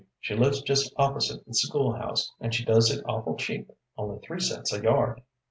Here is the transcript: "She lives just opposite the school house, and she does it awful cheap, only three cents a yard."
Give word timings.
"She 0.19 0.35
lives 0.35 0.63
just 0.63 0.91
opposite 0.97 1.45
the 1.45 1.53
school 1.53 1.93
house, 1.93 2.33
and 2.39 2.55
she 2.55 2.65
does 2.65 2.89
it 2.89 3.05
awful 3.07 3.35
cheap, 3.35 3.69
only 3.99 4.17
three 4.25 4.39
cents 4.39 4.73
a 4.73 4.81
yard." 4.81 5.21